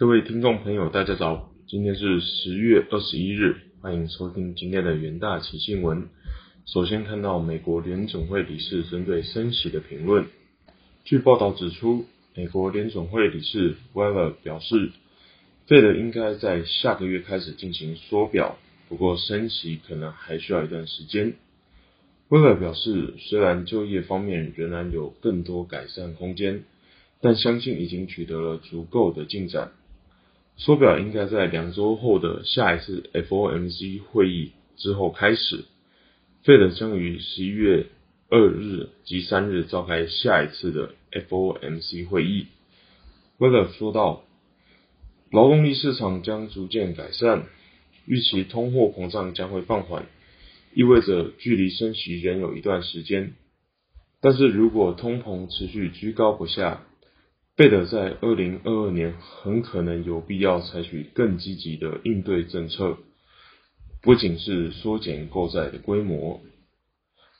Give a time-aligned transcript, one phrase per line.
[0.00, 6.08] 各位听众朋友，大家早，今天是十月二十一日，欢迎收听今天的元大奇新闻。
[6.64, 10.24] 首先看到美国联总会理事针对升息的评论。
[11.04, 14.92] 据报道指出，美国联总会理事 Weller 表示，
[15.66, 18.56] 费德应该在下个月开始进行缩表，
[18.88, 21.34] 不过升息可能还需要一段时间。
[22.30, 26.64] Weller 表示，虽然就业方面仍然有更多改善空间，
[27.20, 29.72] 但相信已经取得了足够的进展。
[30.60, 35.64] 缩表应该在两周后的下一次 FOMC 会议之后开始。
[36.44, 37.86] 费德将于十一月
[38.28, 42.48] 二日及三日召开下一次的 FOMC 会议。
[43.38, 44.22] 威勒说道
[45.32, 47.46] ：“劳动力市场将逐渐改善，
[48.04, 50.04] 预期通货膨胀将会放缓，
[50.74, 53.32] 意味着距离升息仍有一段时间。
[54.20, 56.86] 但是如果通膨持续居高不下，
[57.60, 62.96] 费德在二零二二年很可能有必要采取更积极的应对政策。”
[64.00, 66.40] 不仅是缩减购债的规模，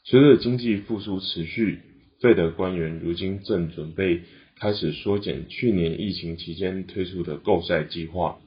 [0.05, 1.79] 随着经济复苏持续，
[2.21, 4.21] 费德官员如今正准备
[4.59, 8.41] 开始缩减去年疫情期间推出的购债计划。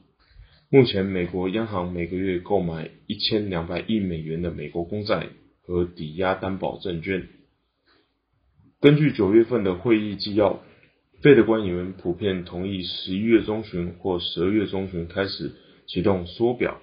[0.70, 5.26] 目前，美国央行每个月购买一千两百亿美元的美国公债
[5.60, 7.26] 和抵押担保证券。
[8.80, 10.62] 根据九月份的会议纪要，
[11.24, 15.52] 费的官员普遍同意十一月中旬或十二月中旬开始
[15.86, 16.82] 启动缩表。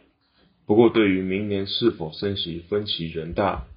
[0.66, 3.68] 不过，对于明年是否升息，分歧仍大。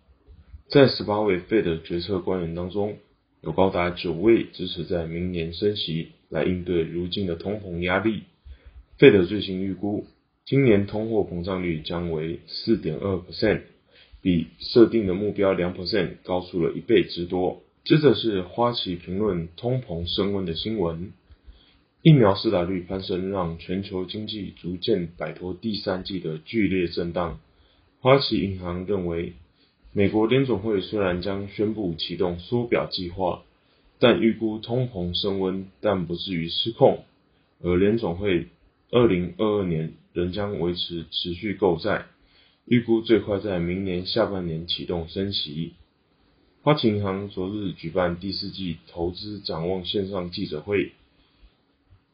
[0.71, 2.97] 在十八位费的决策官员当中，
[3.43, 8.23] 有高达九位支持在明年升息，来应对如今的通膨压力。
[8.97, 10.07] 费的最新预估，
[10.47, 13.61] 今年通货膨胀率将为四点二 percent，
[14.23, 17.61] 比设定的目标两 percent 高出了一倍之多。
[17.85, 21.13] 接着是花旗评论通膨升温的新闻。
[22.01, 27.41] 疫苗施打率攀升，让全球经济逐渐摆脱第三季的剧烈震荡。
[28.01, 29.35] 花旗银行认为，
[29.93, 33.43] 美国联总会虽然将宣布启动缩表计划，
[33.99, 37.05] 但预估通膨升温，但不至于失控。
[37.63, 38.47] 而联总会
[38.91, 42.07] 二零二二年仍将维持持续购债，
[42.65, 45.75] 预估最快在明年下半年启动升息。
[46.65, 50.93] 花旗银行昨日举办第四季投资展望线上记者会。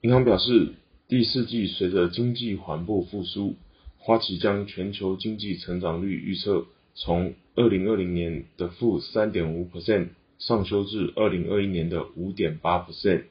[0.00, 0.72] 银行表示，
[1.06, 3.54] 第四季随着经济缓步复苏，
[3.98, 10.08] 花旗将全球经济成长率预测从二零二零年的负三点五 percent
[10.40, 13.26] 上修至二零二一年的五点八 percent。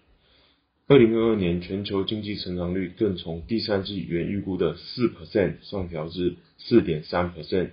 [0.87, 7.71] 二零二二年全球经济成长率更从第三季原预估的四 percent 上调至四点三 percent。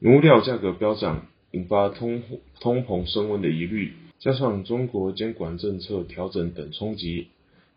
[0.00, 2.22] 原料价格飙涨，引发通
[2.60, 7.28] 通膨升温的疑虑，加上中国监管政策调整等冲击。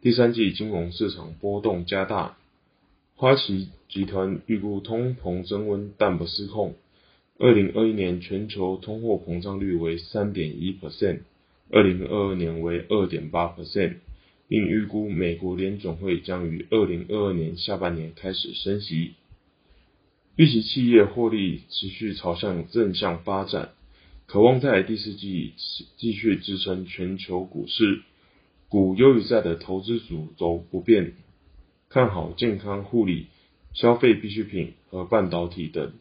[0.02, 2.38] 第三季金融市场波动加大，
[3.16, 6.76] 花旗集团预估通膨增温但不失控。
[7.38, 11.20] 二零二一年全球通货膨胀率为三点一 percent，
[11.70, 13.96] 二零二二年为二点八 percent，
[14.48, 19.16] 并预估美国联总会将于二零二二年下半年开始升息。
[20.38, 23.70] 预期企业获利持续朝向正向发展，
[24.26, 25.54] 渴望在第四季
[25.96, 28.02] 继续支撑全球股市。
[28.68, 31.14] 股优于债的投资主轴不变，
[31.88, 33.28] 看好健康护理、
[33.74, 35.94] 消费必需品和半导体等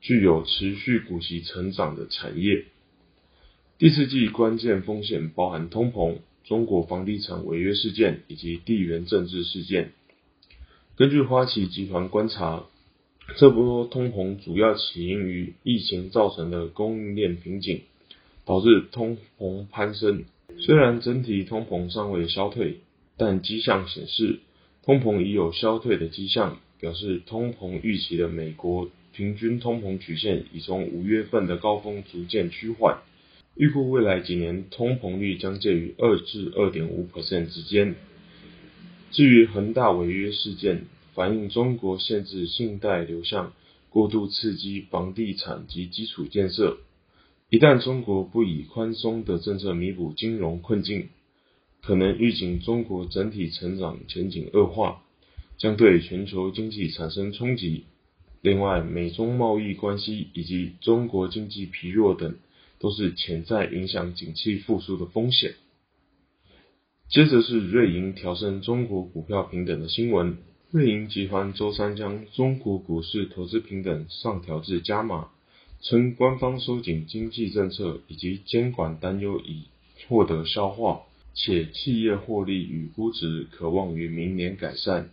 [0.00, 2.66] 具有持续股息成长的产业。
[3.78, 9.90] 第四季关键风险包含通膨、中国房地产违约事件以及地缘政治事件。
[10.94, 12.66] 根据花旗集团观察，
[13.36, 17.80] 这波通膨主要起因于疫情造成的供应链瓶颈，
[18.44, 20.24] 导致通膨攀升。
[20.58, 22.80] 虽然整体通膨尚未消退，
[23.16, 24.38] 但迹象显示
[24.84, 32.98] 通膨已有消退的迹象，表示通膨预期的美国平均通膨曲线已从五月份的高峰逐渐趋缓，
[33.56, 37.96] 预估未来几年通膨率将介于二至二点五 percent 之间。
[39.10, 43.52] 至于恒大违约事件，反映中国限制信贷流向，
[43.88, 46.78] 过度刺激房地产及基础建设。
[47.50, 51.08] 一旦中国不以宽松的政策弥补金融困境，
[51.82, 55.02] 可能预警中国整体成长前景恶化，
[55.56, 57.84] 将对全球经济产生冲击。
[58.40, 62.34] 另外，美中贸易关系以及中国经济疲弱等，
[62.80, 65.54] 都是潜在影响景气复苏的风险。
[67.08, 70.38] 接着是瑞银调升中国股票平等的新闻，
[70.74, 75.28] 瑞银集团周三将中国股市投资平等上调至加码。
[75.80, 79.66] 称官方收紧经济政策以及监管担忧已
[80.08, 85.10] 获得消化，且企业获利与估值可望于明年改善。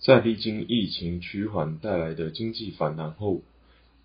[0.00, 3.42] 在历经疫情趋缓带来的经济反弹后，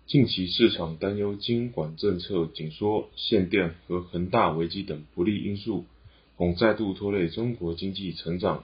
[0.06, 5.84] 近期市场担忧监管政策紧缩、限电和恒大危机等不利因素，
[6.36, 8.62] 恐再度拖累中国经济成长。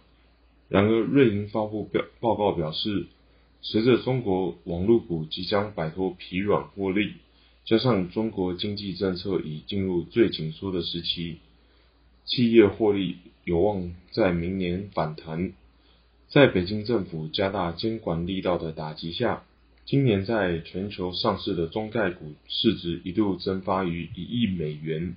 [0.68, 3.06] 然而，瑞银发布表报告表示，
[3.60, 7.14] 随着中国网络股即将摆脱疲软获利，
[7.64, 11.36] 加上中国经济政策已进入最紧缩的时期，
[12.24, 15.52] 企业获利有望在明年反弹。
[16.28, 19.44] 在北京政府加大监管力道的打击下，
[19.84, 25.14] 今年在全球上市的中概股市值一度蒸发逾一亿美元。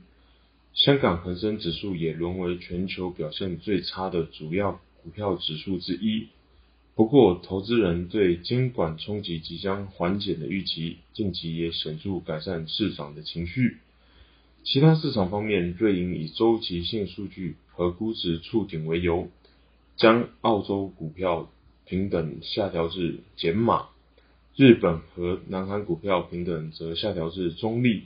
[0.76, 6.28] 香港恒生指数也沦为全球表现最差的主要股票指数之一。
[6.96, 13.78] 不过，投资人对监管冲击即将缓解的预期，近期也显著改善市场的情绪。
[14.64, 19.30] 其他市场方面，瑞银以周期性数据和估值触顶为由。
[19.96, 21.52] 将澳洲股票
[21.86, 23.88] 平等下调至减码，
[24.56, 28.04] 日本和南韩股票平等则下调至中立，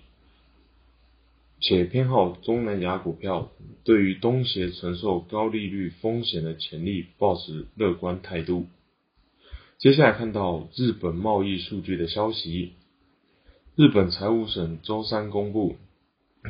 [1.65, 3.49] 且偏好东南亚股票，
[3.85, 8.67] 对于东协承受高利率风险的潜力保持乐观态度。
[9.77, 12.73] 接下来看到日本贸易数据的消息，
[13.77, 15.77] 日本财务省周三公布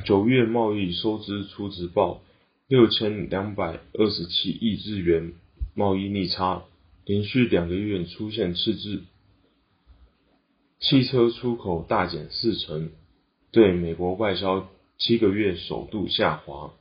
[0.03, 2.21] 九月贸易收支初值报。
[2.65, 5.33] 六千两百二十七亿日元
[5.75, 6.63] 贸易逆差，
[7.05, 9.03] 连续两个月出现赤字。
[10.79, 12.89] 汽车出口大减四成，
[13.51, 14.69] 对美国外销
[15.05, 16.71] 七个月首度下滑。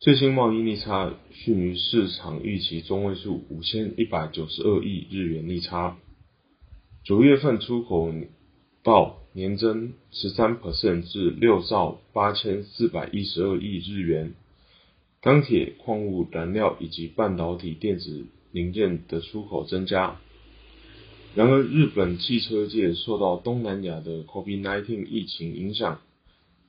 [0.00, 5.96] 最新贸易逆差逊于市场预期中位数五千一百九十二亿日元逆差。
[7.04, 8.12] 九月份出口
[8.82, 14.34] 报年增十三%至六兆八千四百一十二亿日元。
[15.22, 20.20] 钢铁、矿物燃料以及半导体电子零件的出口增加。
[21.34, 26.02] 然而，日本汽车界受到东南亚的 COVID-19 疫情影响，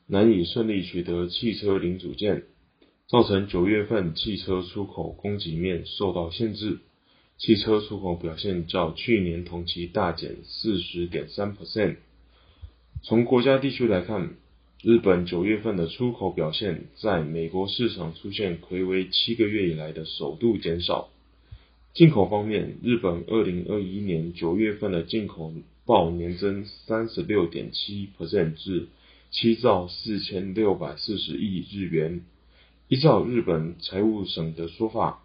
[0.08, 2.44] 难以顺利取得汽车零组件，
[3.08, 6.80] 造成九月份汽车出口供给面受到限制。
[7.38, 11.98] 汽车出口表现较去年同期大减四十点三 percent。
[13.04, 14.36] 从国家地区来看。
[14.84, 21.10] 日本九月份的出口表现，在美国市场出现魁违七个月以来的首度减少。
[21.96, 25.52] 进口方面，日本二零二一年九月份的进口
[25.88, 28.88] 报年增三十六点七 percent 至
[29.32, 32.22] 七兆四千六百四十亿日元。
[32.88, 35.24] 依照日本财务省的说法，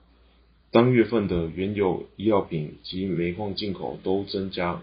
[0.70, 4.82] 当月份的原油、医药品及煤矿进口都增加。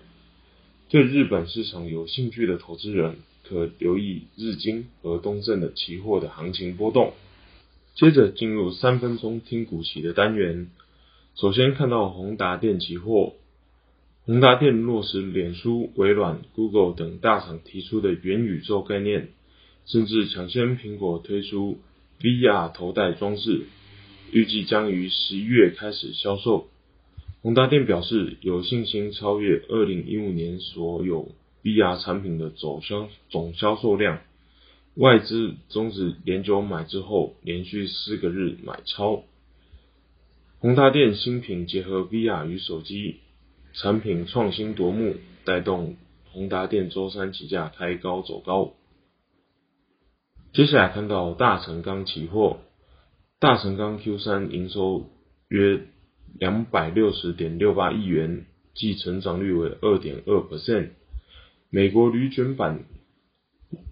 [0.89, 3.17] 对日本市场有兴趣的投资人。
[3.47, 7.13] 可留意日经和东证的期货的行情波动。
[7.95, 10.69] 接着进入三分钟听股息的单元。
[11.33, 13.33] 首先看到宏达电期货，
[14.29, 19.29] 宏达电落实脸书、微软、Google 等大厂提出的元宇宙概念，
[19.87, 21.79] 甚至抢先苹果推出
[22.21, 23.63] VR 头戴装置，
[24.31, 26.67] 预计将于十一月开始销售。
[27.41, 31.31] 宏达电表示有信心超越二零一五年所有。
[31.63, 34.21] VR 产品的总销总销售量，
[34.93, 39.23] 外资终止连九买之后，连续四个日买超。
[40.59, 43.21] 宏达电新品结合 VR 与手机
[43.73, 45.95] 产品创新夺目，带动
[46.31, 48.73] 宏达电周三起价开高走高。
[50.53, 52.59] 接下来看到大成钢期货，
[53.39, 55.09] 大成钢 Q 三营收
[55.47, 55.81] 约
[56.39, 60.89] 两百六十点六八亿元，即成长率为二点二 percent。
[61.69, 62.85] 美国铝卷板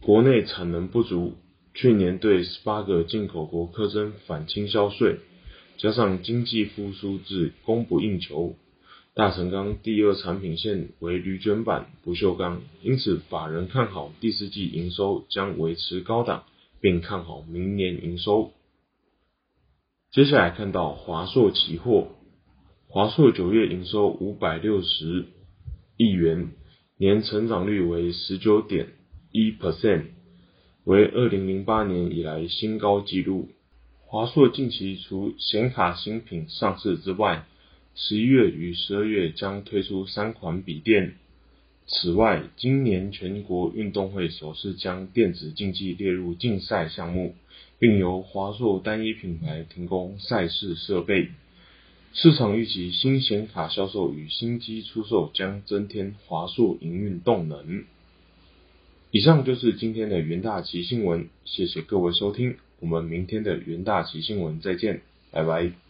[0.02, 1.36] 国内产能不足，
[1.76, 5.20] 去年对十八个进口国课征反倾销税，
[5.78, 8.56] 加上经济复苏至供不应求，
[9.18, 16.44] 大成钢第二产品线为铝卷板不锈钢，因此法人看好第四季营收将维持高档，
[16.82, 18.52] 并看好明年营收。
[20.12, 22.10] 接下来看到华硕期货，
[22.88, 25.26] 华硕九月营收五百六十
[25.98, 26.52] 亿元。
[27.00, 28.90] 年成长率为十九点
[29.32, 30.06] 一 percent，
[30.84, 33.50] 为二零零八年以来新高纪录。
[34.06, 37.46] 华硕近期除显卡新品上市之外，
[38.00, 41.16] 十一月与十二月将推出三款笔电。
[41.88, 47.34] 此外，今年全国运动会首次将电子竞技列入竞赛项目，
[47.80, 51.30] 并由华硕单一品牌提供赛事设备。
[52.14, 57.84] 市场预期新显卡销售与新机出售将增添华硕营运动能。
[59.10, 65.02] 以上就是今天的元大奇新闻，谢谢各位收听，我们明天的元大奇新闻再见，
[65.32, 65.87] 拜拜。